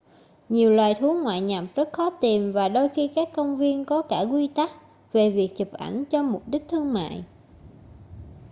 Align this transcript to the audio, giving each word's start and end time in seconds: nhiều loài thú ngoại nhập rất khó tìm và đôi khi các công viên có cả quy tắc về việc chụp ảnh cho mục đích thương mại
nhiều 0.49 0.71
loài 0.71 0.95
thú 0.99 1.13
ngoại 1.23 1.41
nhập 1.41 1.63
rất 1.75 1.93
khó 1.93 2.09
tìm 2.09 2.51
và 2.51 2.69
đôi 2.69 2.89
khi 2.89 3.09
các 3.15 3.29
công 3.33 3.57
viên 3.57 3.85
có 3.85 4.01
cả 4.01 4.21
quy 4.21 4.47
tắc 4.55 4.69
về 5.13 5.29
việc 5.31 5.49
chụp 5.57 5.73
ảnh 5.73 6.05
cho 6.05 6.23
mục 6.23 6.43
đích 6.47 6.63
thương 6.69 6.93
mại 6.93 7.23